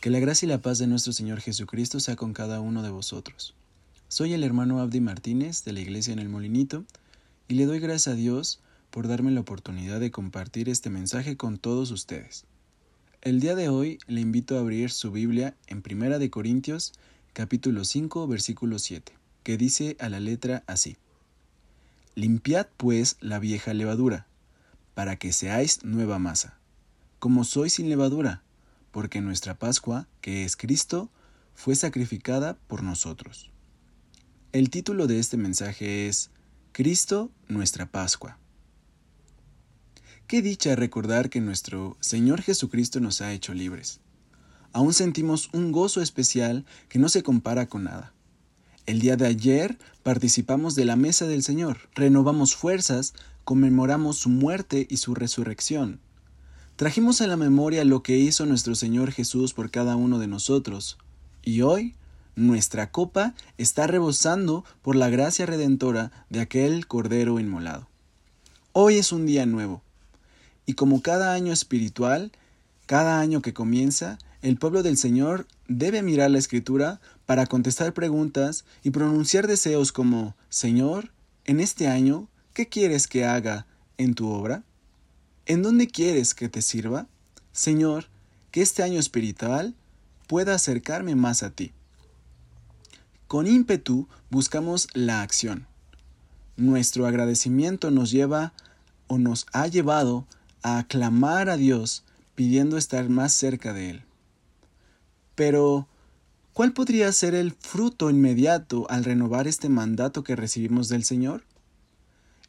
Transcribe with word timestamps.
Que 0.00 0.10
la 0.10 0.20
gracia 0.20 0.46
y 0.46 0.48
la 0.48 0.60
paz 0.60 0.78
de 0.78 0.86
nuestro 0.86 1.12
Señor 1.12 1.40
Jesucristo 1.40 2.00
sea 2.00 2.16
con 2.16 2.32
cada 2.32 2.60
uno 2.60 2.82
de 2.82 2.90
vosotros. 2.90 3.54
Soy 4.08 4.34
el 4.34 4.44
hermano 4.44 4.80
Abdi 4.80 5.00
Martínez 5.00 5.64
de 5.64 5.72
la 5.72 5.80
Iglesia 5.80 6.12
en 6.12 6.18
el 6.18 6.28
Molinito 6.28 6.84
y 7.48 7.54
le 7.54 7.64
doy 7.64 7.80
gracias 7.80 8.08
a 8.08 8.16
Dios 8.16 8.60
por 8.90 9.08
darme 9.08 9.30
la 9.30 9.40
oportunidad 9.40 9.98
de 9.98 10.10
compartir 10.10 10.68
este 10.68 10.90
mensaje 10.90 11.36
con 11.36 11.58
todos 11.58 11.90
ustedes. 11.90 12.44
El 13.22 13.40
día 13.40 13.54
de 13.54 13.68
hoy 13.68 13.98
le 14.06 14.20
invito 14.20 14.56
a 14.56 14.60
abrir 14.60 14.90
su 14.90 15.10
Biblia 15.10 15.56
en 15.66 15.82
Primera 15.82 16.18
de 16.18 16.30
Corintios, 16.30 16.92
capítulo 17.32 17.84
5, 17.84 18.28
versículo 18.28 18.78
7, 18.78 19.12
que 19.42 19.56
dice 19.56 19.96
a 19.98 20.08
la 20.08 20.20
letra 20.20 20.62
así: 20.66 20.98
Limpiad 22.14 22.68
pues 22.76 23.16
la 23.20 23.38
vieja 23.38 23.74
levadura, 23.74 24.26
para 24.94 25.16
que 25.16 25.32
seáis 25.32 25.84
nueva 25.84 26.18
masa, 26.18 26.58
como 27.18 27.42
sois 27.44 27.72
sin 27.72 27.88
levadura, 27.88 28.42
porque 28.96 29.20
nuestra 29.20 29.58
Pascua, 29.58 30.08
que 30.22 30.46
es 30.46 30.56
Cristo, 30.56 31.10
fue 31.54 31.76
sacrificada 31.76 32.56
por 32.66 32.82
nosotros. 32.82 33.50
El 34.52 34.70
título 34.70 35.06
de 35.06 35.18
este 35.18 35.36
mensaje 35.36 36.08
es 36.08 36.30
Cristo, 36.72 37.30
nuestra 37.46 37.84
Pascua. 37.84 38.38
Qué 40.26 40.40
dicha 40.40 40.74
recordar 40.76 41.28
que 41.28 41.42
nuestro 41.42 41.98
Señor 42.00 42.40
Jesucristo 42.40 42.98
nos 43.00 43.20
ha 43.20 43.34
hecho 43.34 43.52
libres. 43.52 44.00
Aún 44.72 44.94
sentimos 44.94 45.50
un 45.52 45.72
gozo 45.72 46.00
especial 46.00 46.64
que 46.88 46.98
no 46.98 47.10
se 47.10 47.22
compara 47.22 47.66
con 47.66 47.84
nada. 47.84 48.14
El 48.86 49.00
día 49.00 49.16
de 49.16 49.26
ayer 49.26 49.76
participamos 50.04 50.74
de 50.74 50.86
la 50.86 50.96
mesa 50.96 51.26
del 51.26 51.42
Señor, 51.42 51.90
renovamos 51.94 52.56
fuerzas, 52.56 53.12
conmemoramos 53.44 54.16
su 54.16 54.30
muerte 54.30 54.86
y 54.88 54.96
su 54.96 55.14
resurrección. 55.14 56.00
Trajimos 56.76 57.22
a 57.22 57.26
la 57.26 57.38
memoria 57.38 57.86
lo 57.86 58.02
que 58.02 58.18
hizo 58.18 58.44
nuestro 58.44 58.74
Señor 58.74 59.10
Jesús 59.10 59.54
por 59.54 59.70
cada 59.70 59.96
uno 59.96 60.18
de 60.18 60.26
nosotros, 60.26 60.98
y 61.42 61.62
hoy 61.62 61.94
nuestra 62.34 62.90
copa 62.90 63.32
está 63.56 63.86
rebosando 63.86 64.62
por 64.82 64.94
la 64.94 65.08
gracia 65.08 65.46
redentora 65.46 66.12
de 66.28 66.40
aquel 66.40 66.86
Cordero 66.86 67.40
inmolado. 67.40 67.88
Hoy 68.74 68.96
es 68.96 69.10
un 69.10 69.24
día 69.24 69.46
nuevo, 69.46 69.82
y 70.66 70.74
como 70.74 71.00
cada 71.00 71.32
año 71.32 71.50
espiritual, 71.50 72.30
cada 72.84 73.20
año 73.20 73.40
que 73.40 73.54
comienza, 73.54 74.18
el 74.42 74.58
pueblo 74.58 74.82
del 74.82 74.98
Señor 74.98 75.46
debe 75.68 76.02
mirar 76.02 76.30
la 76.30 76.38
Escritura 76.38 77.00
para 77.24 77.46
contestar 77.46 77.94
preguntas 77.94 78.66
y 78.84 78.90
pronunciar 78.90 79.46
deseos 79.46 79.92
como 79.92 80.36
Señor, 80.50 81.10
en 81.46 81.60
este 81.60 81.88
año, 81.88 82.28
¿qué 82.52 82.68
quieres 82.68 83.06
que 83.06 83.24
haga 83.24 83.66
en 83.96 84.12
tu 84.12 84.28
obra? 84.28 84.62
¿En 85.46 85.62
dónde 85.62 85.86
quieres 85.86 86.34
que 86.34 86.48
te 86.48 86.60
sirva? 86.60 87.06
Señor, 87.52 88.06
que 88.50 88.62
este 88.62 88.82
año 88.82 88.98
espiritual 88.98 89.76
pueda 90.26 90.54
acercarme 90.54 91.14
más 91.14 91.44
a 91.44 91.50
ti. 91.50 91.72
Con 93.28 93.46
ímpetu 93.46 94.08
buscamos 94.28 94.88
la 94.92 95.22
acción. 95.22 95.68
Nuestro 96.56 97.06
agradecimiento 97.06 97.92
nos 97.92 98.10
lleva 98.10 98.54
o 99.06 99.18
nos 99.18 99.46
ha 99.52 99.68
llevado 99.68 100.26
a 100.62 100.78
aclamar 100.78 101.48
a 101.48 101.56
Dios 101.56 102.02
pidiendo 102.34 102.76
estar 102.76 103.08
más 103.08 103.32
cerca 103.32 103.72
de 103.72 103.90
Él. 103.90 104.02
Pero, 105.36 105.86
¿cuál 106.54 106.72
podría 106.72 107.12
ser 107.12 107.36
el 107.36 107.52
fruto 107.52 108.10
inmediato 108.10 108.86
al 108.90 109.04
renovar 109.04 109.46
este 109.46 109.68
mandato 109.68 110.24
que 110.24 110.34
recibimos 110.34 110.88
del 110.88 111.04
Señor? 111.04 111.44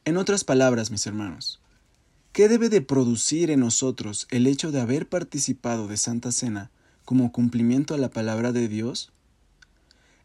En 0.04 0.18
otras 0.18 0.44
palabras, 0.44 0.90
mis 0.90 1.06
hermanos, 1.06 1.60
¿Qué 2.38 2.48
debe 2.48 2.70
de 2.70 2.82
producir 2.82 3.50
en 3.50 3.62
nosotros 3.62 4.28
el 4.30 4.46
hecho 4.46 4.72
de 4.72 4.80
haber 4.80 5.10
participado 5.10 5.88
de 5.88 5.98
Santa 5.98 6.32
Cena 6.32 6.70
como 7.04 7.32
cumplimiento 7.32 7.96
a 7.96 7.98
la 7.98 8.12
palabra 8.12 8.52
de 8.52 8.68
Dios? 8.68 9.12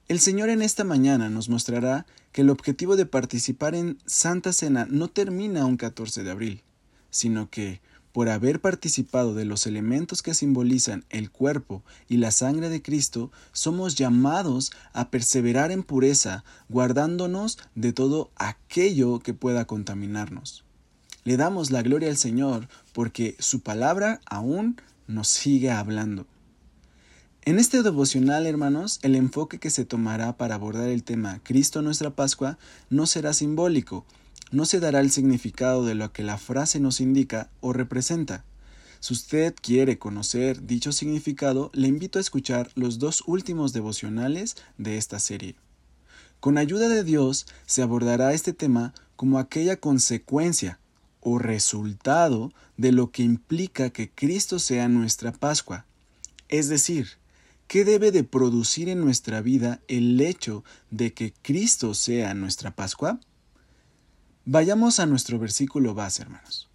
El 0.09 0.21
Señor 0.21 0.51
en 0.51 0.61
esta 0.61 0.85
mañana 0.85 1.31
nos 1.31 1.49
mostrará 1.49 2.05
que 2.33 2.43
el 2.43 2.51
objetivo 2.51 2.97
de 2.97 3.07
participar 3.07 3.75
en 3.75 3.97
Santa 4.05 4.53
Cena 4.53 4.87
no 4.91 5.09
termina 5.09 5.65
un 5.65 5.79
14 5.79 6.23
de 6.23 6.31
abril, 6.31 6.63
sino 7.09 7.49
que, 7.49 7.81
por 8.13 8.29
haber 8.29 8.61
participado 8.61 9.33
de 9.33 9.47
los 9.47 9.67
elementos 9.67 10.21
que 10.21 10.35
simbolizan 10.35 11.07
el 11.09 11.31
cuerpo 11.31 11.83
y 12.11 12.19
la 12.19 12.31
sangre 12.31 12.69
de 12.69 12.83
Cristo, 12.83 13.33
somos 13.53 13.95
llamados 13.95 14.71
a 14.93 15.09
perseverar 15.09 15.73
en 15.73 15.83
pureza, 15.83 16.45
guardándonos 16.69 17.59
de 17.75 17.95
todo 17.95 18.31
aquello 18.37 19.21
que 19.21 19.33
pueda 19.33 19.65
contaminarnos. 19.65 20.63
Le 21.25 21.37
damos 21.37 21.71
la 21.71 21.83
gloria 21.83 22.09
al 22.09 22.17
Señor 22.17 22.69
porque 22.93 23.37
su 23.39 23.61
palabra 23.61 24.21
aún 24.27 24.81
nos 25.07 25.29
sigue 25.29 25.71
hablando. 25.71 26.27
En 27.45 27.59
este 27.59 27.83
devocional, 27.83 28.47
hermanos, 28.47 28.99
el 29.03 29.15
enfoque 29.15 29.59
que 29.59 29.71
se 29.71 29.85
tomará 29.85 30.37
para 30.37 30.57
abordar 30.57 30.89
el 30.89 31.05
tema 31.05 31.41
Cristo 31.43 31.83
nuestra 31.83 32.11
Pascua 32.11 32.59
no 32.91 33.07
será 33.07 33.33
simbólico, 33.33 34.05
no 34.51 34.65
se 34.65 34.81
dará 34.81 35.01
el 35.01 35.11
significado 35.11 35.85
de 35.85 35.95
lo 35.95 36.13
que 36.13 36.23
la 36.23 36.39
frase 36.39 36.81
nos 36.81 37.01
indica 37.01 37.51
o 37.61 37.73
representa. 37.73 38.45
Si 39.01 39.13
usted 39.13 39.55
quiere 39.61 39.99
conocer 39.99 40.67
dicho 40.67 40.93
significado, 40.93 41.71
le 41.73 41.89
invito 41.89 42.19
a 42.19 42.23
escuchar 42.23 42.71
los 42.77 43.01
dos 43.01 43.25
últimos 43.27 43.73
devocionales 43.73 44.57
de 44.79 44.97
esta 44.97 45.19
serie. 45.19 45.57
Con 46.39 46.59
ayuda 46.59 46.89
de 46.89 47.03
Dios 47.03 47.47
se 47.67 47.83
abordará 47.83 48.33
este 48.35 48.53
tema 48.53 48.95
como 49.17 49.39
aquella 49.39 49.77
consecuencia 49.77 50.79
o 51.23 51.39
resultado 51.39 52.53
de 52.77 52.93
lo 52.93 53.11
que 53.11 53.23
implica 53.23 53.91
que 53.91 54.11
Cristo 54.11 54.59
sea 54.59 54.89
nuestra 54.89 55.33
Pascua. 55.33 55.87
Es 56.49 56.69
decir, 56.69 57.09
¿qué 57.69 57.85
debe 57.85 58.11
de 58.11 58.25
producir 58.25 58.89
en 58.89 59.01
nuestra 59.01 59.41
vida 59.41 59.81
el 59.89 60.21
hecho 60.21 60.65
de 60.91 61.15
que 61.15 61.33
Cristo 61.43 61.95
sea 61.95 62.35
nuestra 62.35 62.75
Pascua? 62.75 63.21
Vayamos 64.45 64.99
a 64.99 65.07
nuestro 65.07 65.39
versículo 65.39 65.95
base, 65.95 66.23
hermanos. 66.23 66.69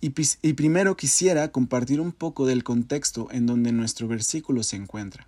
Y, 0.00 0.12
y, 0.42 0.52
primero 0.52 0.96
quisiera 0.96 1.50
compartir 1.50 2.00
un 2.00 2.12
poco 2.12 2.44
del 2.44 2.62
contexto 2.62 3.28
en 3.30 3.46
donde 3.46 3.72
nuestro 3.72 4.06
versículo 4.08 4.62
se 4.62 4.76
encuentra. 4.76 5.26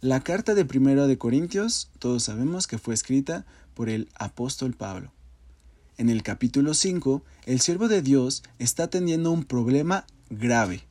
La 0.00 0.20
carta 0.20 0.54
de 0.54 0.64
Primero 0.64 1.06
de 1.06 1.18
Corintios, 1.18 1.90
todos 1.98 2.24
sabemos 2.24 2.66
que 2.66 2.78
fue 2.78 2.94
escrita 2.94 3.44
por 3.74 3.90
el 3.90 4.08
apóstol 4.14 4.72
Pablo. 4.72 5.12
En 5.98 6.08
el 6.08 6.22
capítulo 6.22 6.74
5, 6.74 7.22
el 7.46 7.60
siervo 7.60 7.88
de 7.88 8.02
Dios 8.02 8.42
está 8.58 8.84
atendiendo 8.84 9.30
un 9.32 9.44
problema 9.44 10.06
grave. 10.30 10.84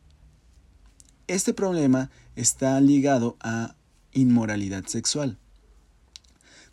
Este 1.27 1.53
problema 1.53 2.11
está 2.35 2.79
ligado 2.79 3.37
a 3.39 3.75
inmoralidad 4.13 4.85
sexual. 4.85 5.37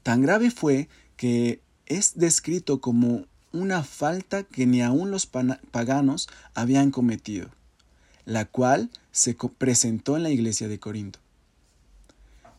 Tan 0.03 0.23
grave 0.23 0.51
fue 0.51 0.89
que 1.17 1.61
es 1.87 2.13
descrito 2.17 2.81
como 2.81 3.27
una 3.53 3.83
falta 3.83 4.43
que 4.43 4.67
ni 4.67 4.83
aun 4.83 5.11
los 5.11 5.27
paganos 5.27 6.29
habían 6.55 6.91
cometido, 6.91 7.49
la 8.25 8.45
cual 8.45 8.91
se 9.13 9.35
presentó 9.35 10.17
en 10.17 10.23
la 10.25 10.31
iglesia 10.31 10.69
de 10.69 10.79
Corinto. 10.79 11.19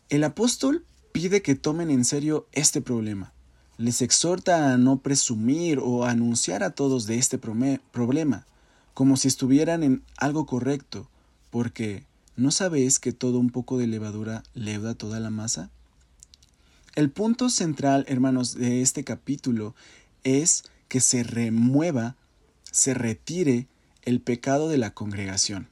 El 0.09 0.23
apóstol 0.23 0.85
pide 1.11 1.41
que 1.41 1.55
tomen 1.55 1.89
en 1.91 2.03
serio 2.05 2.47
este 2.51 2.81
problema 2.81 3.33
les 3.77 4.01
exhorta 4.01 4.73
a 4.73 4.77
no 4.77 4.99
presumir 4.99 5.79
o 5.79 6.05
anunciar 6.05 6.63
a 6.63 6.71
todos 6.71 7.05
de 7.05 7.17
este 7.17 7.37
problema, 7.37 8.45
como 8.93 9.17
si 9.17 9.27
estuvieran 9.27 9.83
en 9.83 10.03
algo 10.17 10.45
correcto, 10.45 11.07
porque 11.51 12.03
¿no 12.35 12.51
sabéis 12.51 12.99
que 12.99 13.13
todo 13.13 13.37
un 13.37 13.51
poco 13.51 13.77
de 13.77 13.87
levadura 13.87 14.43
leuda 14.53 14.95
toda 14.95 15.19
la 15.19 15.29
masa? 15.29 15.69
El 16.95 17.11
punto 17.11 17.49
central, 17.49 18.05
hermanos, 18.07 18.55
de 18.55 18.81
este 18.81 19.03
capítulo 19.03 19.75
es 20.23 20.63
que 20.87 20.99
se 20.99 21.21
remueva, 21.21 22.15
se 22.71 22.95
retire 22.95 23.67
el 24.01 24.19
pecado 24.19 24.67
de 24.69 24.79
la 24.79 24.95
congregación. 24.95 25.67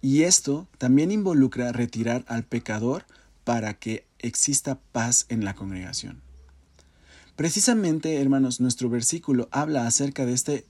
Y 0.00 0.22
esto 0.22 0.66
también 0.78 1.10
involucra 1.10 1.72
retirar 1.72 2.24
al 2.28 2.44
pecador 2.44 3.04
para 3.44 3.74
que 3.74 4.06
exista 4.18 4.78
paz 4.92 5.26
en 5.28 5.44
la 5.44 5.54
congregación. 5.54 6.23
Precisamente, 7.36 8.20
hermanos, 8.20 8.60
nuestro 8.60 8.88
versículo 8.88 9.48
habla 9.50 9.86
acerca 9.86 10.24
de 10.24 10.34
este 10.34 10.66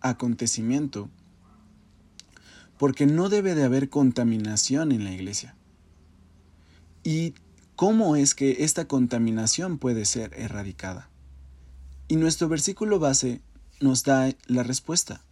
acontecimiento 0.00 1.10
porque 2.78 3.06
no 3.06 3.28
debe 3.28 3.56
de 3.56 3.64
haber 3.64 3.88
contaminación 3.88 4.92
en 4.92 5.02
la 5.02 5.12
iglesia. 5.12 5.56
¿Y 7.02 7.34
cómo 7.74 8.14
es 8.14 8.36
que 8.36 8.62
esta 8.64 8.86
contaminación 8.86 9.78
puede 9.78 10.04
ser 10.04 10.32
erradicada? 10.34 11.10
Y 12.06 12.14
nuestro 12.16 12.48
versículo 12.48 13.00
base 13.00 13.40
nos 13.80 14.04
da 14.04 14.32
la 14.46 14.62
respuesta. 14.62 15.24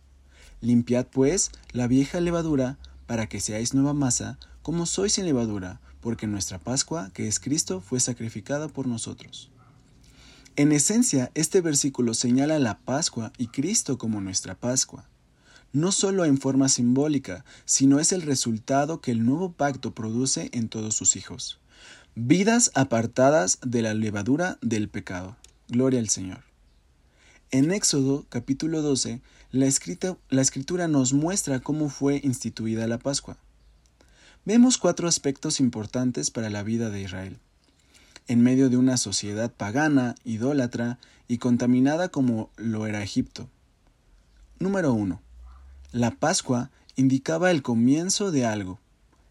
Limpiad 0.61 1.07
pues 1.07 1.53
la 1.71 1.87
vieja 1.87 2.21
levadura 2.21 2.77
para 3.07 3.29
que 3.29 3.41
seáis 3.41 3.73
nueva 3.73 3.95
masa, 3.95 4.39
como 4.63 4.85
sois 4.85 5.13
sin 5.13 5.27
levadura, 5.27 5.81
porque 6.01 6.27
nuestra 6.27 6.59
Pascua, 6.59 7.11
que 7.15 7.29
es 7.29 7.39
Cristo, 7.39 7.81
fue 7.81 8.01
sacrificada 8.01 8.67
por 8.67 8.89
nosotros. 8.89 9.51
En 10.59 10.73
esencia, 10.73 11.31
este 11.35 11.61
versículo 11.61 12.15
señala 12.15 12.59
la 12.59 12.79
Pascua 12.79 13.31
y 13.37 13.49
Cristo 13.49 13.99
como 13.99 14.23
nuestra 14.23 14.55
Pascua. 14.55 15.07
no 15.73 15.93
solo 15.93 16.25
en 16.25 16.39
forma 16.39 16.71
simbólica, 16.71 17.45
sino 17.67 18.01
es 18.01 18.13
el 18.13 18.23
resultado 18.23 19.03
que 19.03 19.11
el 19.11 19.27
nuevo 19.27 19.53
pacto 19.53 19.93
produce 19.95 20.49
en 20.55 20.71
todos 20.71 20.95
sus 20.95 21.17
hijos. 21.17 21.59
Vidas 22.15 22.71
apartadas 22.73 23.59
de 23.61 23.83
la 23.83 23.93
levadura 23.93 24.57
del 24.63 24.89
pecado. 24.89 25.37
Gloria 25.69 26.01
al 26.01 26.09
Señor. 26.09 26.45
En 27.51 27.71
Éxodo 27.71 28.25
capítulo 28.31 28.81
12, 28.81 29.21
la, 29.51 29.69
la 30.31 30.41
escritura 30.41 30.89
nos 30.89 31.13
muestra 31.13 31.61
cómo 31.61 31.91
fue 31.91 32.23
instituida 32.25 32.87
la 32.87 32.99
Pascua. 32.99 33.37
Vemos 34.47 34.79
cuatro 34.79 35.07
aspectos 35.07 35.61
importantes 35.61 36.31
para 36.31 36.49
la 36.49 36.63
vida 36.63 36.89
de 36.89 37.03
Israel. 37.03 37.39
En 38.29 38.43
medio 38.43 38.69
de 38.71 38.77
una 38.77 38.97
sociedad 38.97 39.53
pagana, 39.53 40.17
idólatra 40.25 40.99
y 41.29 41.39
contaminada 41.39 42.09
como 42.09 42.51
lo 42.57 42.87
era 42.87 43.03
Egipto. 43.03 43.49
Número 44.59 44.93
1. 44.93 45.21
La 45.93 46.11
Pascua 46.11 46.71
indicaba 46.97 47.53
el 47.53 47.63
comienzo 47.63 48.33
de 48.33 48.45
algo, 48.45 48.81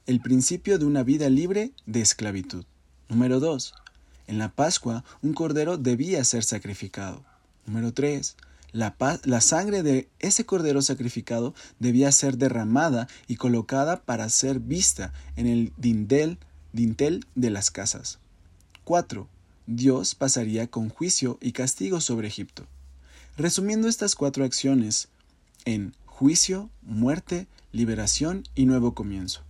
el 0.05 0.21
principio 0.21 0.79
de 0.79 0.85
una 0.85 1.03
vida 1.03 1.29
libre 1.29 1.73
de 1.85 1.99
esclavitud. 1.99 2.63
Número 3.09 3.41
2. 3.41 3.73
En 4.27 4.37
la 4.37 4.49
Pascua 4.53 5.03
un 5.21 5.33
cordero 5.33 5.77
debía 5.77 6.23
ser 6.23 6.45
sacrificado. 6.45 7.25
Número 7.65 7.93
3. 7.93 8.37
La, 8.71 8.95
la, 9.23 9.41
sangre 9.41 9.83
de 9.83 10.09
ese 10.19 10.45
cordero 10.45 10.81
sacrificado 10.81 11.53
debía 11.79 12.11
ser 12.13 12.37
derramada 12.37 13.07
y 13.27 13.35
colocada 13.35 14.01
para 14.01 14.29
ser 14.29 14.59
vista 14.59 15.11
en 15.35 15.47
el 15.47 15.73
dintel, 15.77 16.37
dintel 16.71 17.25
de 17.35 17.49
las 17.49 17.71
casas. 17.71 18.19
4. 18.85 19.27
Dios 19.65 20.13
pasaría 20.13 20.67
con 20.67 20.89
juicio 20.89 21.39
y 21.41 21.51
castigo 21.53 21.99
sobre 21.99 22.27
Egipto. 22.27 22.67
Resumiendo 23.35 23.87
estas 23.87 24.15
cuatro 24.15 24.45
acciones 24.45 25.09
en 25.65 25.93
juicio, 26.05 26.69
muerte, 26.83 27.47
liberación 27.71 28.43
y 28.53 28.67
nuevo 28.67 28.93
comienzo. 28.93 29.41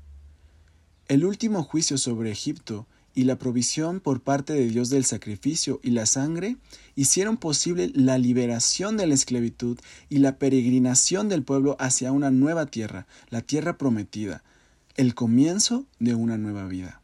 El 1.09 1.25
último 1.25 1.63
juicio 1.63 1.97
sobre 1.97 2.31
Egipto 2.31 2.87
y 3.13 3.25
la 3.25 3.37
provisión 3.37 3.99
por 3.99 4.21
parte 4.21 4.53
de 4.53 4.67
Dios 4.67 4.89
del 4.89 5.03
sacrificio 5.03 5.81
y 5.83 5.91
la 5.91 6.05
sangre 6.05 6.55
hicieron 6.95 7.35
posible 7.35 7.91
la 7.93 8.17
liberación 8.17 8.95
de 8.95 9.05
la 9.05 9.13
esclavitud 9.13 9.77
y 10.09 10.19
la 10.19 10.37
peregrinación 10.37 11.27
del 11.27 11.43
pueblo 11.43 11.75
hacia 11.79 12.13
una 12.13 12.31
nueva 12.31 12.65
tierra, 12.67 13.05
la 13.29 13.41
tierra 13.41 13.77
prometida, 13.77 14.43
el 14.95 15.13
comienzo 15.13 15.85
de 15.99 16.15
una 16.15 16.37
nueva 16.37 16.67
vida. 16.67 17.01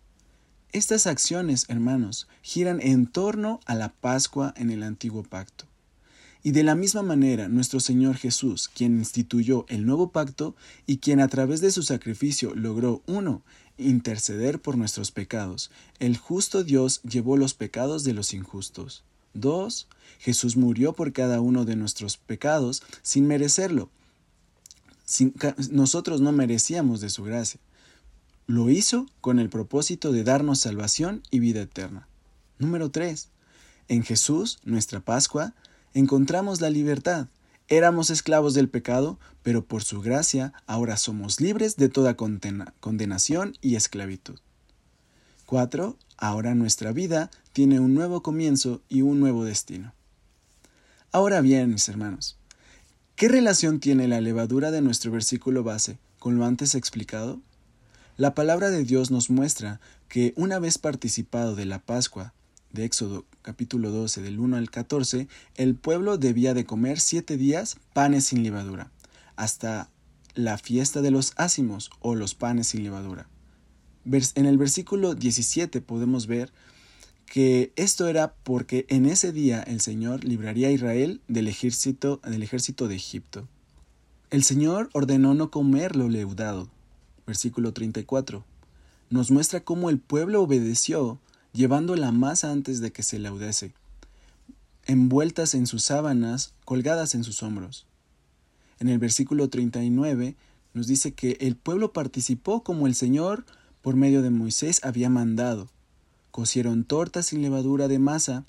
Estas 0.74 1.06
acciones, 1.06 1.66
hermanos, 1.68 2.30
giran 2.42 2.80
en 2.82 3.06
torno 3.06 3.60
a 3.66 3.76
la 3.76 3.90
Pascua 3.90 4.54
en 4.56 4.72
el 4.72 4.84
antiguo 4.84 5.22
pacto. 5.22 5.66
Y 6.44 6.52
de 6.52 6.64
la 6.64 6.76
misma 6.76 7.04
manera, 7.04 7.50
nuestro 7.50 7.82
Señor 7.82 8.16
Jesús, 8.16 8.70
quien 8.74 8.98
instituyó 8.98 9.66
el 9.68 9.86
nuevo 9.86 10.12
pacto 10.12 10.56
y 10.88 11.00
quien 11.00 11.20
a 11.20 11.28
través 11.28 11.60
de 11.60 11.72
su 11.72 11.84
sacrificio 11.84 12.56
logró, 12.56 13.04
uno, 13.06 13.44
interceder 13.78 14.62
por 14.62 14.78
nuestros 14.78 15.12
pecados, 15.12 15.72
el 16.00 16.16
justo 16.16 16.64
Dios 16.64 17.02
llevó 17.04 17.36
los 17.36 17.54
pecados 17.54 18.06
de 18.06 18.14
los 18.14 18.34
injustos. 18.34 19.04
2. 19.34 19.88
Jesús 20.20 20.56
murió 20.56 20.94
por 20.94 21.12
cada 21.12 21.42
uno 21.42 21.66
de 21.66 21.76
nuestros 21.76 22.16
pecados 22.16 22.82
sin 23.02 23.28
merecerlo. 23.28 23.90
nosotros 25.70 26.22
no 26.22 26.32
merecíamos 26.32 27.02
de 27.02 27.10
su 27.10 27.24
gracia. 27.24 27.60
Lo 28.48 28.70
hizo 28.70 29.06
con 29.22 29.40
el 29.40 29.50
propósito 29.50 30.12
de 30.12 30.24
darnos 30.24 30.60
salvación 30.60 31.24
y 31.32 31.40
vida 31.40 31.62
eterna. 31.62 32.08
Número 32.60 32.92
3. 32.92 33.30
En 33.88 34.04
Jesús, 34.04 34.60
nuestra 34.64 35.00
Pascua, 35.00 35.54
encontramos 35.94 36.62
la 36.62 36.70
libertad. 36.70 37.28
Éramos 37.68 38.10
esclavos 38.10 38.54
del 38.54 38.68
pecado, 38.68 39.18
pero 39.44 39.64
por 39.64 39.84
su 39.84 40.02
gracia 40.02 40.54
ahora 40.68 40.98
somos 40.98 41.40
libres 41.40 41.78
de 41.78 41.90
toda 41.90 42.16
condenación 42.16 43.58
y 43.62 43.76
esclavitud. 43.76 44.40
4. 45.46 45.98
Ahora 46.18 46.54
nuestra 46.56 46.92
vida 46.92 47.32
tiene 47.54 47.80
un 47.80 47.94
nuevo 47.94 48.22
comienzo 48.22 48.82
y 48.90 49.02
un 49.02 49.20
nuevo 49.20 49.44
destino. 49.44 49.94
Ahora 51.12 51.42
bien, 51.42 51.72
mis 51.72 51.90
hermanos, 51.90 52.38
¿qué 53.16 53.28
relación 53.28 53.80
tiene 53.80 54.08
la 54.08 54.22
levadura 54.22 54.72
de 54.72 54.82
nuestro 54.82 55.12
versículo 55.12 55.64
base 55.64 55.98
con 56.20 56.38
lo 56.38 56.46
antes 56.46 56.76
explicado? 56.76 57.42
La 58.18 58.36
palabra 58.36 58.70
de 58.70 58.84
Dios 58.84 59.10
nos 59.10 59.30
muestra 59.30 59.80
que 60.10 60.34
una 60.36 60.60
vez 60.60 60.78
participado 60.78 61.56
de 61.56 61.66
la 61.66 61.80
Pascua, 61.80 62.34
de 62.72 62.84
Éxodo 62.84 63.26
capítulo 63.42 63.90
12 63.90 64.22
del 64.22 64.40
1 64.40 64.58
al 64.58 64.70
14, 64.70 65.30
el 65.56 65.76
pueblo 65.76 66.18
debía 66.18 66.54
de 66.54 66.66
comer 66.66 67.00
siete 67.00 67.38
días 67.38 67.78
panes 67.94 68.26
sin 68.26 68.44
levadura, 68.44 68.92
hasta 69.38 69.90
la 70.36 70.58
fiesta 70.58 71.02
de 71.02 71.12
los 71.12 71.32
ácimos 71.38 71.90
o 72.02 72.16
los 72.16 72.36
panes 72.36 72.68
sin 72.68 72.84
levadura. 72.84 73.28
En 74.04 74.46
el 74.46 74.58
versículo 74.58 75.16
17 75.16 75.80
podemos 75.80 76.28
ver 76.28 76.52
que 77.26 77.72
esto 77.78 78.08
era 78.08 78.34
porque 78.44 78.86
en 78.90 79.06
ese 79.06 79.32
día 79.32 79.64
el 79.64 79.80
Señor 79.80 80.26
libraría 80.26 80.68
a 80.68 80.72
Israel 80.72 81.22
del 81.30 81.48
ejército, 81.48 82.20
del 82.28 82.44
ejército 82.44 82.90
de 82.90 82.96
Egipto. 82.96 83.48
El 84.32 84.44
Señor 84.44 84.90
ordenó 84.92 85.34
no 85.34 85.50
comer 85.50 85.96
lo 85.96 86.10
leudado. 86.10 86.70
Versículo 87.32 87.72
34. 87.72 88.44
Nos 89.10 89.32
muestra 89.32 89.62
cómo 89.62 89.90
el 89.90 90.00
pueblo 90.00 90.42
obedeció 90.42 91.18
llevando 91.54 91.96
la 91.96 92.12
masa 92.12 92.52
antes 92.52 92.82
de 92.82 92.92
que 92.92 93.04
se 93.04 93.20
laudese, 93.20 93.74
envueltas 94.86 95.54
en 95.54 95.66
sus 95.66 95.82
sábanas, 95.82 96.54
colgadas 96.66 97.16
en 97.16 97.24
sus 97.24 97.42
hombros. 97.42 97.86
En 98.82 98.90
el 98.90 99.00
versículo 99.00 99.48
39 99.48 100.36
nos 100.74 100.88
dice 100.88 101.14
que 101.14 101.38
el 101.40 101.56
pueblo 101.56 101.94
participó 101.94 102.64
como 102.64 102.86
el 102.86 102.96
Señor 102.96 103.46
por 103.82 103.96
medio 103.96 104.22
de 104.22 104.30
Moisés 104.30 104.82
había 104.84 105.10
mandado. 105.10 105.70
Cocieron 106.32 106.84
tortas 106.84 107.28
sin 107.28 107.42
levadura 107.42 107.88
de 107.88 107.98
masa 107.98 108.44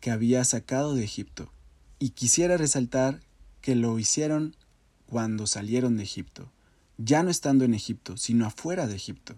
que 0.00 0.10
había 0.10 0.42
sacado 0.44 0.94
de 0.94 1.04
Egipto. 1.04 1.52
Y 1.98 2.10
quisiera 2.12 2.56
resaltar 2.56 3.20
que 3.60 3.74
lo 3.74 3.98
hicieron 3.98 4.56
cuando 5.04 5.46
salieron 5.46 5.98
de 5.98 6.04
Egipto, 6.04 6.50
ya 6.98 7.22
no 7.22 7.30
estando 7.30 7.64
en 7.64 7.74
Egipto, 7.74 8.16
sino 8.16 8.46
afuera 8.46 8.86
de 8.86 8.96
Egipto. 8.96 9.34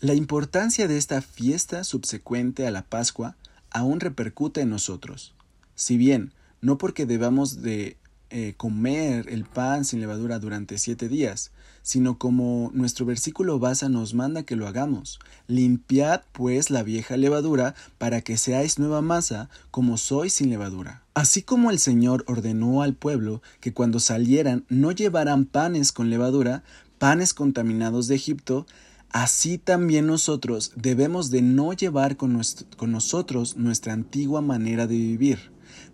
La 0.00 0.14
importancia 0.14 0.88
de 0.88 0.98
esta 0.98 1.22
fiesta 1.22 1.84
subsecuente 1.84 2.66
a 2.66 2.70
la 2.70 2.82
Pascua 2.82 3.36
aún 3.70 4.00
repercute 4.00 4.60
en 4.60 4.70
nosotros. 4.70 5.34
Si 5.74 5.96
bien 5.96 6.32
no 6.60 6.78
porque 6.78 7.06
debamos 7.06 7.62
de 7.62 7.96
eh, 8.38 8.52
comer 8.54 9.30
el 9.30 9.46
pan 9.46 9.86
sin 9.86 9.98
levadura 9.98 10.38
durante 10.38 10.76
siete 10.76 11.08
días, 11.08 11.52
sino 11.80 12.18
como 12.18 12.70
nuestro 12.74 13.06
versículo 13.06 13.58
basa 13.58 13.88
nos 13.88 14.12
manda 14.12 14.42
que 14.42 14.56
lo 14.56 14.68
hagamos. 14.68 15.20
Limpiad 15.46 16.20
pues 16.32 16.68
la 16.68 16.82
vieja 16.82 17.16
levadura 17.16 17.74
para 17.96 18.20
que 18.20 18.36
seáis 18.36 18.78
nueva 18.78 19.00
masa 19.00 19.48
como 19.70 19.96
sois 19.96 20.34
sin 20.34 20.50
levadura. 20.50 21.02
Así 21.14 21.40
como 21.40 21.70
el 21.70 21.78
Señor 21.78 22.24
ordenó 22.26 22.82
al 22.82 22.92
pueblo 22.92 23.40
que 23.60 23.72
cuando 23.72 24.00
salieran 24.00 24.66
no 24.68 24.92
llevaran 24.92 25.46
panes 25.46 25.90
con 25.90 26.10
levadura, 26.10 26.62
panes 26.98 27.32
contaminados 27.32 28.06
de 28.06 28.16
Egipto, 28.16 28.66
Así 29.12 29.56
también 29.56 30.06
nosotros 30.06 30.72
debemos 30.76 31.30
de 31.30 31.40
no 31.40 31.72
llevar 31.72 32.18
con, 32.18 32.38
nosotros 32.86 33.56
nuestra 33.56 33.94
antigua 33.94 34.42
manera 34.42 34.86
de 34.86 34.96
vivir, 34.96 35.38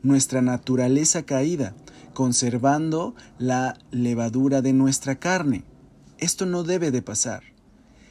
nuestra 0.03 0.43
naturaleza 0.43 1.23
caída, 1.23 1.77
conservando 2.15 3.15
la 3.39 3.79
levadura 3.91 4.63
de 4.63 4.73
nuestra 4.73 5.19
carne. 5.19 5.65
Esto 6.19 6.47
no 6.47 6.63
debe 6.63 6.91
de 6.91 7.03
pasar. 7.03 7.43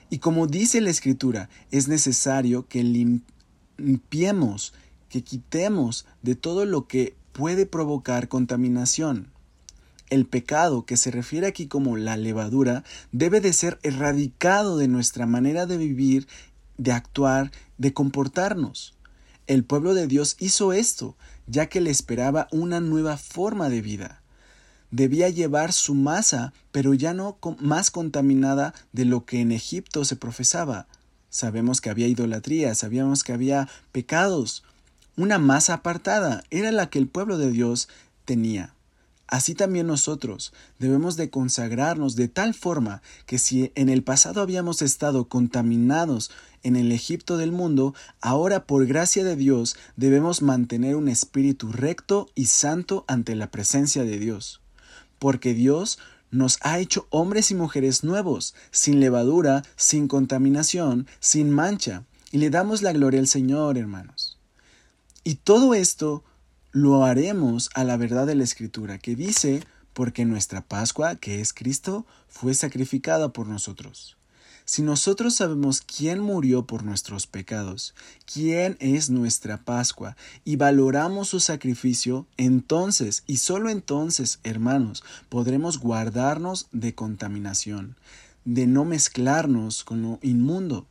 Y 0.10 0.20
como 0.20 0.48
dice 0.48 0.82
la 0.82 0.90
Escritura, 0.90 1.50
es 1.72 1.88
necesario 1.88 2.68
que 2.68 2.84
limpiemos, 3.78 4.74
que 5.08 5.24
quitemos 5.24 6.06
de 6.22 6.36
todo 6.36 6.66
lo 6.66 6.88
que 6.88 7.16
puede 7.32 7.66
provocar 7.66 8.28
contaminación. 8.28 9.32
El 10.10 10.26
pecado, 10.26 10.86
que 10.86 10.98
se 10.98 11.12
refiere 11.12 11.48
aquí 11.48 11.68
como 11.68 11.96
la 11.96 12.18
levadura, 12.18 12.84
debe 13.14 13.40
de 13.40 13.54
ser 13.54 13.80
erradicado 13.84 14.78
de 14.78 14.90
nuestra 14.90 15.26
manera 15.26 15.66
de 15.66 15.78
vivir, 15.78 16.28
de 16.78 16.92
actuar, 16.92 17.52
de 17.78 17.94
comportarnos. 17.94 18.98
El 19.52 19.66
pueblo 19.66 19.94
de 19.94 20.08
Dios 20.08 20.38
hizo 20.40 20.72
esto, 20.72 21.18
ya 21.46 21.66
que 21.66 21.82
le 21.82 21.92
esperaba 21.92 22.48
una 22.52 22.80
nueva 22.80 23.18
forma 23.18 23.68
de 23.68 23.82
vida. 23.82 24.22
Debía 24.92 25.28
llevar 25.28 25.74
su 25.74 25.94
masa, 25.94 26.54
pero 26.72 26.94
ya 26.94 27.14
no 27.14 27.38
más 27.60 27.92
contaminada 27.92 28.74
de 28.94 29.04
lo 29.04 29.26
que 29.26 29.42
en 29.42 29.52
Egipto 29.52 30.06
se 30.06 30.16
profesaba. 30.16 30.88
Sabemos 31.30 31.82
que 31.82 31.90
había 31.90 32.08
idolatría, 32.08 32.74
sabíamos 32.76 33.26
que 33.26 33.34
había 33.34 33.68
pecados. 33.92 34.64
Una 35.18 35.38
masa 35.38 35.74
apartada 35.74 36.46
era 36.50 36.72
la 36.72 36.90
que 36.90 37.00
el 37.00 37.10
pueblo 37.10 37.38
de 37.38 37.52
Dios 37.52 37.90
tenía. 38.24 38.74
Así 39.32 39.56
también 39.56 39.88
nosotros 39.88 40.52
debemos 40.78 41.16
de 41.16 41.30
consagrarnos 41.30 42.18
de 42.18 42.28
tal 42.28 42.54
forma 42.54 43.02
que 43.26 43.40
si 43.40 43.72
en 43.76 43.88
el 43.88 44.04
pasado 44.04 44.42
habíamos 44.42 44.82
estado 44.82 45.30
contaminados 45.30 46.32
en 46.64 46.76
el 46.76 46.92
Egipto 46.92 47.38
del 47.38 47.54
mundo, 47.54 47.96
ahora 48.20 48.66
por 48.66 48.86
gracia 48.86 49.24
de 49.24 49.38
Dios 49.38 49.78
debemos 49.96 50.42
mantener 50.42 50.98
un 50.98 51.08
espíritu 51.08 51.72
recto 51.72 52.30
y 52.36 52.48
santo 52.48 53.06
ante 53.08 53.36
la 53.36 53.50
presencia 53.50 54.04
de 54.04 54.20
Dios. 54.20 54.60
Porque 55.18 55.54
Dios 55.54 55.98
nos 56.30 56.58
ha 56.60 56.80
hecho 56.80 57.08
hombres 57.10 57.52
y 57.52 57.56
mujeres 57.56 58.04
nuevos, 58.04 58.54
sin 58.70 59.00
levadura, 59.00 59.64
sin 59.78 60.10
contaminación, 60.10 61.08
sin 61.22 61.52
mancha, 61.52 62.04
y 62.34 62.40
le 62.40 62.50
damos 62.50 62.82
la 62.82 62.92
gloria 62.92 63.22
al 63.22 63.28
Señor, 63.28 63.78
hermanos. 63.78 64.40
Y 65.24 65.36
todo 65.36 65.74
esto 65.74 66.26
lo 66.72 67.04
haremos 67.04 67.70
a 67.74 67.84
la 67.84 67.98
verdad 67.98 68.28
de 68.28 68.36
la 68.36 68.44
Escritura, 68.44 68.98
que 68.98 69.16
dice, 69.16 69.64
porque 69.94 70.26
nuestra 70.26 70.62
Pascua, 70.62 71.16
que 71.16 71.42
es 71.42 71.54
Cristo, 71.54 72.06
fue 72.28 72.54
sacrificada 72.54 73.34
por 73.34 73.48
nosotros. 73.48 74.18
Si 74.64 74.84
nosotros 74.84 75.36
sabemos 75.36 75.82
quién 75.82 76.22
murió 76.22 76.66
por 76.66 76.84
nuestros 76.84 77.28
pecados, 77.28 77.94
quién 78.32 78.78
es 78.80 79.10
nuestra 79.10 79.58
Pascua, 79.58 80.16
y 80.46 80.56
valoramos 80.56 81.30
su 81.30 81.40
sacrificio, 81.42 82.26
entonces, 82.38 83.24
y 83.28 83.38
solo 83.38 83.70
entonces, 83.70 84.40
hermanos, 84.44 85.04
podremos 85.28 85.80
guardarnos 85.80 86.68
de 86.72 86.96
contaminación, 86.96 87.98
de 88.46 88.66
no 88.68 88.86
mezclarnos 88.86 89.84
con 89.84 90.04
lo 90.04 90.20
inmundo. 90.22 90.88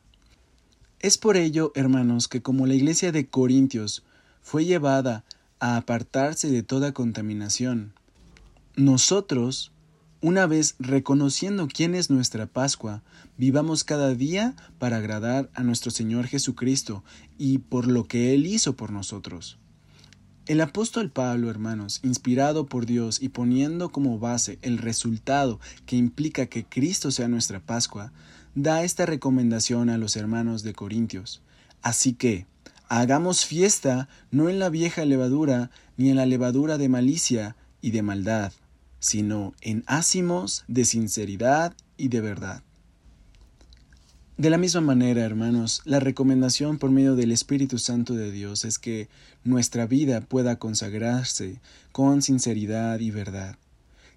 Es 0.99 1.17
por 1.17 1.39
ello, 1.39 1.73
hermanos, 1.75 2.29
que 2.29 2.43
como 2.43 2.67
la 2.67 2.75
iglesia 2.75 3.13
de 3.13 3.29
Corintios 3.29 4.03
fue 4.43 4.67
llevada 4.67 5.25
a 5.61 5.77
apartarse 5.77 6.51
de 6.51 6.63
toda 6.63 6.93
contaminación, 6.93 7.93
nosotros 8.77 9.73
una 10.23 10.47
vez 10.47 10.75
reconociendo 10.79 11.67
quién 11.67 11.95
es 11.95 12.11
nuestra 12.11 12.47
Pascua, 12.47 13.03
vivamos 13.39 13.85
cada 13.85 14.15
día 14.15 14.55
para 14.79 14.99
agradar 14.99 15.49
a 15.55 15.63
nuestro 15.63 15.91
Señor 15.91 16.27
Jesucristo 16.27 17.03
y 17.39 17.59
por 17.59 17.87
lo 17.87 18.05
que 18.05 18.35
Él 18.35 18.47
hizo 18.47 18.77
por 18.77 18.93
nosotros. 18.93 19.59
El 20.47 20.61
apóstol 20.61 21.11
Pablo, 21.11 21.49
hermanos, 21.49 22.01
inspirado 22.03 22.67
por 22.67 22.85
Dios 22.85 23.23
y 23.23 23.31
poniendo 23.31 23.91
como 23.91 24.19
base 24.19 24.59
el 24.63 24.79
resultado 24.79 25.59
que 25.87 25.97
implica 25.97 26.47
que 26.47 26.65
Cristo 26.65 27.11
sea 27.11 27.29
nuestra 27.29 27.61
Pascua, 27.61 28.13
da 28.55 28.83
esta 28.83 29.07
recomendación 29.07 29.89
a 29.89 29.97
los 29.97 30.17
hermanos 30.17 30.63
de 30.63 30.75
Corintios. 30.75 31.41
Así 31.83 32.13
que, 32.13 32.47
hagamos 32.91 33.47
fiesta 33.47 34.09
no 34.33 34.49
en 34.49 34.59
la 34.59 34.69
vieja 34.69 35.05
levadura, 35.05 35.71
ni 35.97 36.11
en 36.11 36.17
la 36.17 36.27
levadura 36.27 36.77
de 36.77 36.89
malicia 36.89 37.57
y 37.81 37.93
de 37.93 38.03
maldad, 38.03 38.53
sino 38.99 39.55
en 39.61 39.85
ácimos 39.87 40.65
de 40.67 40.85
sinceridad 40.85 41.73
y 41.97 42.09
de 42.09 42.21
verdad. 42.21 42.63
De 44.37 44.51
la 44.51 44.59
misma 44.59 44.81
manera, 44.81 45.23
hermanos, 45.23 45.83
la 45.85 46.01
recomendación 46.01 46.79
por 46.79 46.91
medio 46.91 47.15
del 47.15 47.31
Espíritu 47.31 47.79
Santo 47.79 48.15
de 48.15 48.33
Dios 48.33 48.65
es 48.65 48.81
que 48.81 49.09
nuestra 49.45 49.87
vida 49.87 50.21
pueda 50.23 50.59
consagrarse 50.59 51.61
con 51.93 52.23
sinceridad 52.23 52.99
y 52.99 53.13
verdad. 53.13 53.57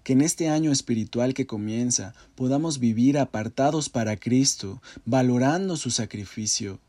Que 0.02 0.14
en 0.14 0.20
este 0.20 0.48
año 0.48 0.72
espiritual 0.72 1.32
que 1.32 1.46
comienza 1.46 2.12
podamos 2.34 2.80
vivir 2.80 3.18
apartados 3.18 3.88
para 3.88 4.16
Cristo, 4.16 4.82
valorando 5.04 5.76
su 5.76 5.90
sacrificio, 5.90 6.80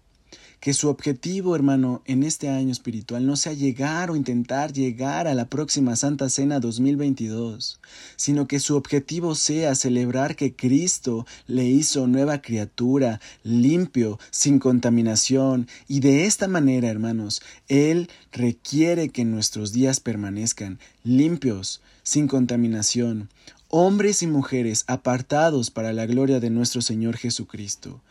que 0.60 0.74
su 0.74 0.90
objetivo, 0.90 1.56
hermano, 1.56 2.02
en 2.06 2.24
este 2.24 2.50
año 2.50 2.72
espiritual 2.72 3.26
no 3.26 3.36
sea 3.36 3.54
llegar 3.54 4.10
o 4.10 4.16
intentar 4.16 4.74
llegar 4.74 5.28
a 5.28 5.36
la 5.36 5.46
próxima 5.46 5.96
Santa 5.96 6.30
Cena 6.30 6.60
2022, 6.60 7.80
sino 8.16 8.48
que 8.48 8.60
su 8.60 8.76
objetivo 8.76 9.36
sea 9.36 9.76
celebrar 9.76 10.36
que 10.36 10.56
Cristo 10.56 11.26
le 11.48 11.66
hizo 11.66 12.08
nueva 12.08 12.42
criatura, 12.42 13.20
limpio, 13.44 14.20
sin 14.32 14.60
contaminación, 14.60 15.68
y 15.88 16.00
de 16.00 16.26
esta 16.26 16.48
manera, 16.48 16.90
hermanos, 16.90 17.42
Él 17.68 18.10
requiere 18.32 19.10
que 19.10 19.26
nuestros 19.26 19.72
días 19.72 20.00
permanezcan 20.00 20.80
limpios, 21.04 21.82
sin 22.04 22.28
contaminación, 22.28 23.30
hombres 23.70 24.22
y 24.24 24.28
mujeres 24.28 24.84
apartados 24.88 25.72
para 25.72 25.92
la 25.92 26.06
gloria 26.06 26.40
de 26.40 26.50
nuestro 26.50 26.82
Señor 26.82 27.18
Jesucristo. 27.18 28.02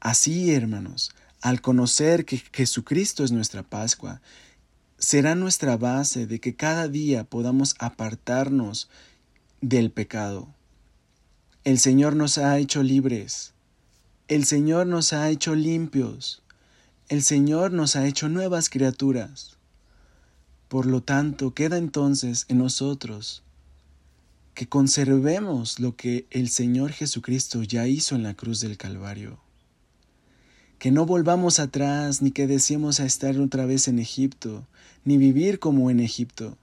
Así, 0.00 0.52
hermanos, 0.52 1.10
al 1.40 1.60
conocer 1.60 2.24
que 2.24 2.42
Jesucristo 2.52 3.24
es 3.24 3.32
nuestra 3.32 3.62
Pascua, 3.62 4.20
será 4.98 5.34
nuestra 5.34 5.76
base 5.76 6.26
de 6.26 6.40
que 6.40 6.54
cada 6.54 6.88
día 6.88 7.24
podamos 7.24 7.74
apartarnos 7.78 8.90
del 9.60 9.90
pecado. 9.90 10.48
El 11.64 11.78
Señor 11.78 12.16
nos 12.16 12.38
ha 12.38 12.58
hecho 12.58 12.82
libres. 12.82 13.52
El 14.28 14.44
Señor 14.44 14.86
nos 14.86 15.12
ha 15.12 15.30
hecho 15.30 15.54
limpios. 15.54 16.42
El 17.08 17.22
Señor 17.22 17.72
nos 17.72 17.96
ha 17.96 18.06
hecho 18.06 18.28
nuevas 18.28 18.68
criaturas. 18.68 19.56
Por 20.68 20.86
lo 20.86 21.02
tanto, 21.02 21.54
queda 21.54 21.78
entonces 21.78 22.44
en 22.48 22.58
nosotros 22.58 23.42
que 24.54 24.68
conservemos 24.68 25.80
lo 25.80 25.96
que 25.96 26.26
el 26.30 26.50
Señor 26.50 26.92
Jesucristo 26.92 27.62
ya 27.62 27.86
hizo 27.86 28.14
en 28.14 28.22
la 28.22 28.34
cruz 28.34 28.60
del 28.60 28.76
Calvario 28.76 29.40
que 30.80 30.90
no 30.90 31.04
volvamos 31.04 31.58
atrás 31.58 32.22
ni 32.22 32.30
que 32.30 32.46
deseemos 32.46 33.00
a 33.00 33.04
estar 33.04 33.38
otra 33.38 33.66
vez 33.66 33.86
en 33.86 33.98
Egipto, 33.98 34.66
ni 35.04 35.18
vivir 35.18 35.58
como 35.58 35.90
en 35.90 36.00
Egipto, 36.00 36.56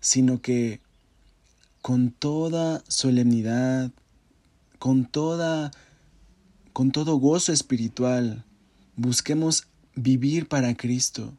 sino 0.00 0.40
que 0.40 0.80
con 1.82 2.10
toda 2.10 2.82
solemnidad, 2.88 3.90
con 4.78 5.04
toda 5.04 5.72
con 6.72 6.90
todo 6.90 7.16
gozo 7.16 7.52
espiritual, 7.52 8.44
busquemos 8.96 9.66
vivir 9.94 10.48
para 10.48 10.74
Cristo 10.74 11.34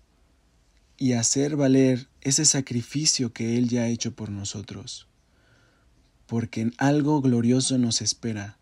y 0.99 1.13
hacer 1.13 1.55
valer 1.55 2.07
ese 2.21 2.45
sacrificio 2.45 3.33
que 3.33 3.57
Él 3.57 3.67
ya 3.67 3.81
ha 3.81 3.87
hecho 3.87 4.11
por 4.11 4.29
nosotros. 4.29 5.07
Porque 6.27 6.61
en 6.61 6.75
algo 6.77 7.19
glorioso 7.19 7.79
nos 7.79 7.99
espera, 7.99 8.59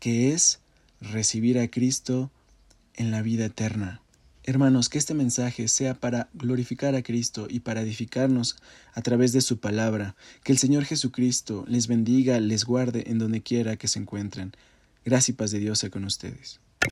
que 0.00 0.32
es 0.32 0.60
recibir 1.02 1.58
a 1.58 1.68
Cristo 1.68 2.30
en 2.98 3.10
la 3.10 3.22
vida 3.22 3.46
eterna. 3.46 4.02
Hermanos, 4.44 4.88
que 4.88 4.98
este 4.98 5.14
mensaje 5.14 5.68
sea 5.68 5.94
para 5.94 6.28
glorificar 6.34 6.94
a 6.94 7.02
Cristo 7.02 7.46
y 7.48 7.60
para 7.60 7.82
edificarnos 7.82 8.56
a 8.94 9.02
través 9.02 9.32
de 9.32 9.40
su 9.40 9.60
palabra. 9.60 10.16
Que 10.42 10.52
el 10.52 10.58
Señor 10.58 10.84
Jesucristo 10.84 11.64
les 11.68 11.86
bendiga, 11.86 12.40
les 12.40 12.64
guarde 12.64 13.04
en 13.06 13.18
donde 13.18 13.42
quiera 13.42 13.76
que 13.76 13.88
se 13.88 13.98
encuentren. 13.98 14.52
Gracias 15.04 15.28
y 15.30 15.32
paz 15.34 15.50
de 15.50 15.58
Dios 15.58 15.78
sea 15.78 15.90
con 15.90 16.04
ustedes. 16.04 16.60